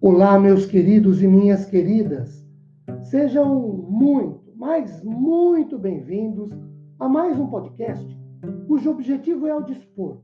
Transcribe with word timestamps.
Olá, 0.00 0.38
meus 0.38 0.64
queridos 0.64 1.20
e 1.24 1.26
minhas 1.26 1.64
queridas. 1.64 2.46
Sejam 3.10 3.58
muito, 3.58 4.52
mas 4.54 5.02
muito 5.02 5.76
bem-vindos 5.76 6.52
a 7.00 7.08
mais 7.08 7.36
um 7.36 7.48
podcast 7.48 8.06
cujo 8.68 8.92
objetivo 8.92 9.48
é 9.48 9.56
o 9.56 9.64
dispor, 9.64 10.18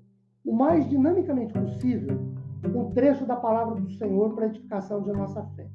o 0.46 0.52
mais 0.52 0.88
dinamicamente 0.88 1.52
possível, 1.52 2.16
um 2.72 2.92
trecho 2.92 3.26
da 3.26 3.34
palavra 3.34 3.80
do 3.80 3.90
Senhor 3.94 4.32
para 4.32 4.44
a 4.44 4.48
edificação 4.48 5.02
de 5.02 5.10
nossa 5.10 5.42
fé. 5.56 5.66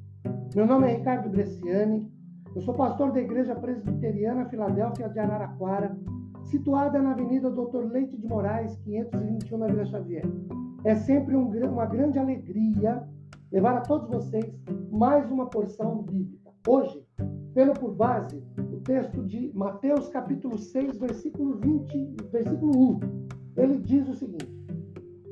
Meu 0.54 0.66
nome 0.66 0.86
é 0.88 0.96
Ricardo 0.96 1.28
Bresciani, 1.28 2.10
eu 2.56 2.62
sou 2.62 2.72
pastor 2.72 3.12
da 3.12 3.20
Igreja 3.20 3.54
Presbiteriana 3.54 4.48
Filadélfia 4.48 5.10
de 5.10 5.18
Araraquara, 5.18 5.94
situada 6.44 7.02
na 7.02 7.10
Avenida 7.10 7.50
Doutor 7.50 7.92
Leite 7.92 8.16
de 8.16 8.26
Moraes, 8.26 8.74
521 8.78 9.58
na 9.58 9.66
Vila 9.66 9.84
Xavier. 9.84 10.24
É 10.84 10.94
sempre 10.94 11.36
um, 11.36 11.50
uma 11.70 11.84
grande 11.84 12.18
alegria 12.18 13.06
levar 13.52 13.78
a 13.78 13.80
todos 13.80 14.08
vocês 14.08 14.54
mais 14.92 15.30
uma 15.30 15.46
porção 15.46 16.02
bíblica. 16.02 16.50
Hoje, 16.68 17.04
tendo 17.52 17.72
por 17.72 17.94
base 17.94 18.42
o 18.72 18.80
texto 18.80 19.24
de 19.24 19.50
Mateus 19.54 20.08
capítulo 20.08 20.56
6, 20.56 20.98
versículo 20.98 21.58
20, 21.58 22.16
versículo 22.30 22.72
1. 22.76 23.00
Ele 23.56 23.78
diz 23.78 24.08
o 24.08 24.14
seguinte: 24.14 24.48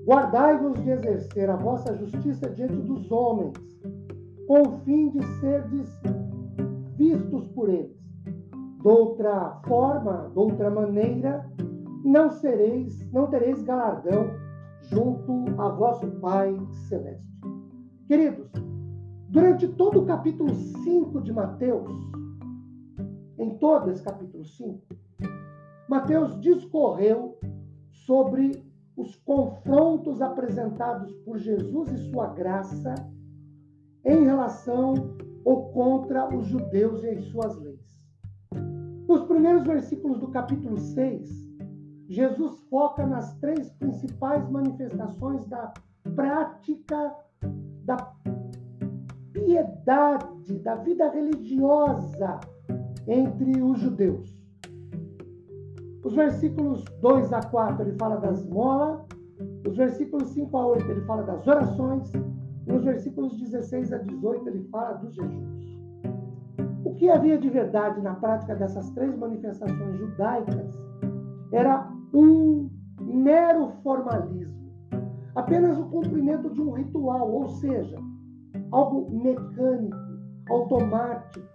Guardai-vos 0.05 0.83
de 0.83 0.91
exercer 0.91 1.49
a 1.49 1.57
vossa 1.57 1.95
justiça 1.97 2.51
diante 2.51 2.77
dos 2.77 3.11
homens, 3.13 3.55
com 4.49 4.63
o 4.63 4.73
fim 4.85 5.11
de 5.11 5.25
serdes 5.41 5.89
vistos 6.97 7.47
por 7.49 7.69
eles. 7.69 7.97
Doutra 8.83 9.61
forma, 9.67 10.31
doutra 10.35 10.71
maneira, 10.71 11.49
não 12.05 12.31
sereis, 12.31 13.09
não 13.13 13.29
tereis 13.29 13.63
galardão 13.63 14.31
junto 14.91 15.45
a 15.61 15.69
vosso 15.69 16.07
Pai 16.21 16.57
celeste. 16.89 17.29
Queridos, 18.09 18.51
durante 19.29 19.69
todo 19.69 20.01
o 20.01 20.07
capítulo 20.07 20.55
5 20.55 21.21
de 21.21 21.31
Mateus, 21.31 21.93
em 23.39 23.59
todo 23.59 23.91
esse 23.91 24.03
capítulo 24.03 24.47
5, 24.47 24.83
Mateus 25.91 26.41
discorreu 26.41 27.39
sobre 28.07 28.65
os 28.97 29.15
confrontos 29.17 30.23
apresentados 30.23 31.13
por 31.17 31.37
Jesus 31.37 31.93
e 31.93 32.11
sua 32.11 32.29
graça 32.29 32.95
em 34.07 34.25
relação 34.25 34.95
ou 35.45 35.69
contra 35.75 36.35
os 36.35 36.47
judeus 36.47 37.05
e 37.05 37.11
as 37.11 37.25
suas 37.27 37.59
leis. 37.59 38.03
Nos 39.07 39.25
primeiros 39.25 39.65
versículos 39.65 40.19
do 40.19 40.29
capítulo 40.29 40.79
6, 40.79 41.29
Jesus 42.09 42.59
foca 42.71 43.07
nas 43.07 43.39
três 43.39 43.71
principais 43.73 44.49
manifestações 44.49 45.45
da 45.45 45.75
prática 46.15 47.15
da 47.89 48.13
piedade, 49.33 50.59
da 50.59 50.75
vida 50.77 51.11
religiosa 51.11 52.39
entre 53.07 53.63
os 53.63 53.81
judeus. 53.81 54.39
Os 56.05 56.15
versículos 56.15 56.85
2 57.01 57.33
a 57.33 57.41
4 57.41 57.83
ele 57.83 57.97
fala 57.99 58.17
da 58.17 58.31
esmola, 58.31 59.07
os 59.67 59.75
versículos 59.75 60.29
5 60.29 60.57
a 60.57 60.67
8 60.67 60.91
ele 60.91 61.01
fala 61.07 61.23
das 61.23 61.47
orações, 61.47 62.13
e 62.15 62.73
nos 62.73 62.85
versículos 62.85 63.39
16 63.39 63.93
a 63.95 63.99
18 63.99 64.49
ele 64.49 64.69
fala 64.69 64.93
dos 64.99 65.15
jejuns. 65.15 65.67
O 66.85 66.95
que 66.95 67.09
havia 67.09 67.39
de 67.39 67.49
verdade 67.49 68.03
na 68.03 68.15
prática 68.17 68.55
dessas 68.55 68.91
três 68.91 69.17
manifestações 69.17 69.97
judaicas 69.97 70.75
era 71.53 71.91
um 72.13 72.69
mero 73.01 73.71
formalismo 73.83 74.58
apenas 75.39 75.79
o 75.79 75.85
cumprimento 75.85 76.51
de 76.51 76.61
um 76.61 76.73
ritual, 76.73 77.31
ou 77.33 77.49
seja, 77.49 77.97
algo 78.73 79.09
mecânico, 79.23 79.97
automático, 80.51 81.47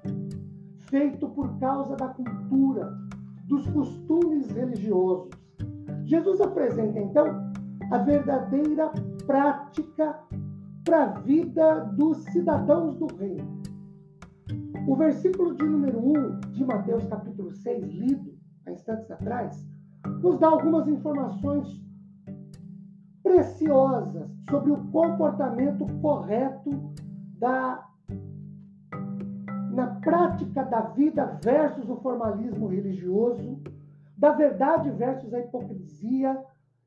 feito 0.90 1.28
por 1.30 1.60
causa 1.60 1.94
da 1.98 2.08
cultura, 2.08 2.98
dos 3.46 3.68
costumes 3.68 4.50
religiosos. 4.52 5.30
Jesus 6.06 6.40
apresenta 6.40 6.98
então 6.98 7.52
a 7.92 7.98
verdadeira 7.98 8.90
prática 9.28 10.18
para 10.86 11.04
a 11.04 11.20
vida 11.20 11.82
dos 11.98 12.24
cidadãos 12.26 12.96
do 12.96 13.08
reino. 13.18 13.62
O 14.88 14.96
versículo 14.96 15.56
de 15.56 15.66
número 15.66 16.00
1 16.00 16.40
de 16.54 16.64
Mateus 16.64 17.06
capítulo 17.08 17.52
6, 17.52 17.86
lido 17.86 18.34
há 18.66 18.72
instantes 18.72 19.12
atrás, 19.12 19.68
nos 20.22 20.40
dá 20.40 20.48
algumas 20.48 20.88
informações 20.88 21.84
preciosas 23.34 24.30
sobre 24.48 24.72
o 24.72 24.78
comportamento 24.92 25.88
correto 26.02 26.70
da 27.40 27.90
na 29.72 29.88
prática 30.02 30.64
da 30.64 30.82
vida 30.82 31.40
versus 31.44 31.90
o 31.90 31.96
formalismo 31.96 32.68
religioso, 32.68 33.60
da 34.16 34.34
verdade 34.34 34.92
versus 34.92 35.34
a 35.34 35.40
hipocrisia 35.40 36.46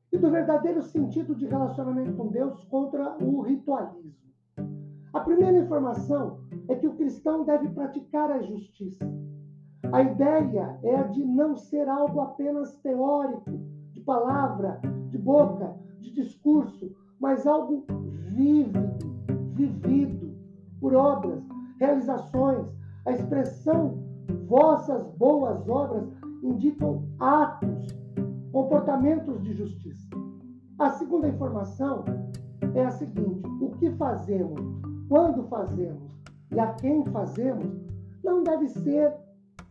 e 0.09 0.17
do 0.17 0.31
verdadeiro 0.31 0.81
sentido 0.81 1.35
de 1.35 1.45
relacionamento 1.45 2.13
com 2.13 2.29
Deus 2.29 2.63
contra 2.65 3.17
o 3.21 3.41
ritualismo. 3.41 4.13
A 5.11 5.19
primeira 5.19 5.57
informação 5.57 6.39
é 6.69 6.75
que 6.75 6.87
o 6.87 6.95
cristão 6.95 7.43
deve 7.43 7.67
praticar 7.67 8.31
a 8.31 8.39
justiça. 8.39 9.05
A 9.91 10.01
ideia 10.01 10.79
é 10.81 10.95
a 10.95 11.03
de 11.03 11.25
não 11.25 11.57
ser 11.57 11.89
algo 11.89 12.21
apenas 12.21 12.73
teórico, 12.77 13.51
de 13.91 13.99
palavra, 13.99 14.79
de 15.09 15.17
boca, 15.17 15.75
de 16.07 16.23
discurso, 16.23 16.91
mas 17.19 17.45
algo 17.45 17.85
vívido, 18.29 18.97
vivido 19.53 20.35
por 20.79 20.93
obras, 20.93 21.43
realizações. 21.79 22.65
A 23.05 23.11
expressão 23.11 24.03
vossas 24.47 25.05
boas 25.17 25.67
obras 25.67 26.07
indicam 26.43 27.03
atos, 27.19 27.87
comportamentos 28.51 29.41
de 29.43 29.53
justiça. 29.53 30.07
A 30.79 30.91
segunda 30.91 31.27
informação 31.27 32.05
é 32.75 32.85
a 32.85 32.91
seguinte: 32.91 33.47
o 33.61 33.71
que 33.71 33.89
fazemos, 33.91 34.59
quando 35.09 35.47
fazemos 35.47 36.11
e 36.51 36.59
a 36.59 36.73
quem 36.73 37.05
fazemos, 37.05 37.75
não 38.23 38.43
deve 38.43 38.67
ser 38.67 39.13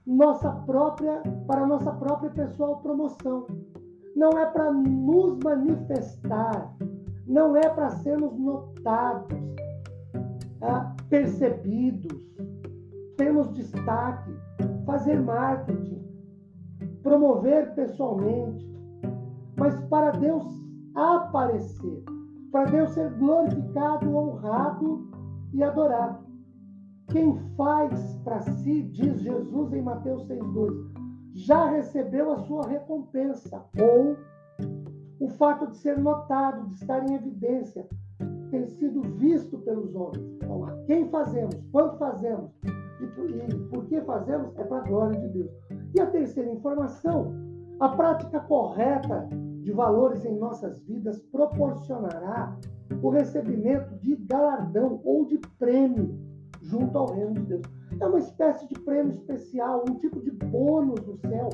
nossa 0.07 0.51
própria 0.51 1.21
para 1.47 1.67
nossa 1.67 1.93
própria 1.93 2.31
pessoal 2.31 2.79
promoção, 2.79 3.47
não 4.17 4.31
é 4.31 4.47
para 4.47 4.73
nos 4.73 5.39
manifestar, 5.45 6.75
não 7.27 7.55
é 7.55 7.69
para 7.69 7.91
sermos 7.91 8.37
notados, 8.39 9.37
tá? 10.59 10.97
percebidos, 11.11 12.19
termos 13.19 13.53
destaque, 13.53 14.35
fazer 14.87 15.21
marketing, 15.21 16.03
promover 17.03 17.75
pessoalmente, 17.75 18.67
mas 19.59 19.79
para 19.83 20.13
Deus 20.13 20.45
aparecer, 20.95 22.03
para 22.51 22.65
Deus 22.71 22.93
ser 22.93 23.11
glorificado, 23.19 24.17
honrado 24.17 25.11
e 25.53 25.63
adorado. 25.63 26.25
Quem 27.09 27.37
faz 27.55 28.19
para 28.25 28.41
si, 28.41 28.83
diz 28.85 29.21
Jesus 29.21 29.73
em 29.75 29.83
Mateus 29.83 30.27
6,2, 30.27 30.96
já 31.37 31.67
recebeu 31.71 32.33
a 32.33 32.39
sua 32.39 32.67
recompensa, 32.67 33.63
ou 33.79 34.17
o 35.21 35.29
fato 35.29 35.67
de 35.71 35.77
ser 35.77 35.99
notado, 35.99 36.67
de 36.69 36.75
estar 36.75 37.07
em 37.09 37.15
evidência, 37.15 37.87
ter 38.51 38.67
sido 38.67 39.03
visto 39.03 39.59
pelos 39.59 39.95
homens. 39.95 40.27
Então, 40.37 40.65
a 40.65 40.73
quem 40.87 41.09
fazemos, 41.11 41.55
quando 41.71 41.99
fazemos 41.99 42.51
e 42.65 43.07
por, 43.09 43.31
e 43.31 43.55
por 43.69 43.85
que 43.85 44.01
fazemos, 44.01 44.57
é 44.57 44.65
para 44.65 44.79
a 44.79 44.89
glória 44.89 45.21
de 45.21 45.29
Deus. 45.29 45.51
E 45.95 46.01
a 46.01 46.07
terceira 46.07 46.51
informação, 46.51 47.33
a 47.81 47.91
prática 47.91 48.41
correta 48.41 49.29
de 49.61 49.73
valores 49.73 50.25
em 50.25 50.39
nossas 50.39 50.81
vidas 50.81 51.21
proporcionará 51.31 52.57
o 53.03 53.11
recebimento 53.11 53.95
de 53.97 54.17
galardão 54.17 55.03
ou 55.05 55.27
de 55.27 55.39
prêmio 55.59 56.19
junto 56.67 56.97
ao 56.97 57.13
reino 57.13 57.35
de 57.35 57.43
Deus. 57.43 57.63
É 57.99 58.07
uma 58.07 58.19
espécie 58.19 58.69
de 58.69 58.75
prêmio 58.81 59.13
especial, 59.13 59.85
um 59.89 59.95
tipo 59.95 60.21
de 60.21 60.31
bônus 60.31 61.01
do 61.01 61.17
céu 61.17 61.49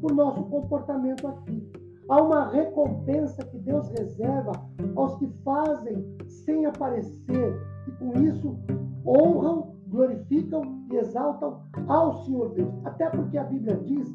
por 0.00 0.12
nosso 0.12 0.42
comportamento 0.44 1.26
aqui. 1.26 1.66
Há 2.08 2.22
uma 2.22 2.50
recompensa 2.50 3.44
que 3.46 3.58
Deus 3.58 3.88
reserva 3.90 4.52
aos 4.94 5.16
que 5.16 5.26
fazem 5.44 6.16
sem 6.26 6.66
aparecer 6.66 7.60
e 7.88 7.90
com 7.92 8.12
isso 8.22 8.56
honram, 9.04 9.74
glorificam 9.88 10.62
e 10.90 10.96
exaltam 10.96 11.62
ao 11.88 12.24
Senhor 12.24 12.50
Deus. 12.50 12.74
Até 12.84 13.08
porque 13.10 13.38
a 13.38 13.44
Bíblia 13.44 13.76
diz 13.76 14.08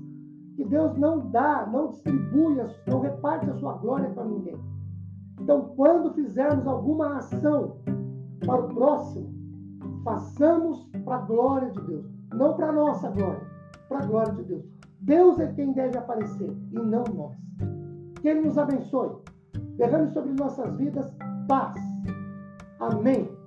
que 0.56 0.64
Deus 0.66 0.98
não 0.98 1.30
dá, 1.32 1.68
não 1.72 1.90
distribui, 1.90 2.58
não 2.88 3.02
reparte 3.02 3.50
a 3.50 3.56
sua 3.56 3.74
glória 3.74 4.10
para 4.12 4.26
ninguém. 4.26 4.58
Então, 5.40 5.74
quando 5.76 6.14
fizermos 6.14 6.68
alguma 6.68 7.18
ação 7.18 7.78
para 8.46 8.66
o 8.66 8.68
próximo, 8.70 9.31
façamos 10.04 10.90
para 11.06 11.16
a 11.16 11.22
glória 11.22 11.70
de 11.72 11.82
Deus, 11.82 12.06
não 12.34 12.56
para 12.56 12.70
a 12.70 12.72
nossa 12.72 13.10
glória, 13.10 13.42
para 13.88 14.00
a 14.00 14.06
glória 14.06 14.34
de 14.34 14.44
Deus. 14.44 14.66
Deus 15.02 15.40
é 15.40 15.48
quem 15.54 15.74
deve 15.74 15.98
aparecer 15.98 16.50
e 16.72 16.76
não 16.76 17.04
nós. 17.14 17.36
Que 18.22 18.30
Ele 18.30 18.42
nos 18.42 18.58
abençoe. 18.58 19.18
Derrame 19.78 20.12
sobre 20.12 20.34
nossas 20.34 20.76
vidas 20.76 21.12
paz. 21.48 21.76
Amém. 22.80 23.41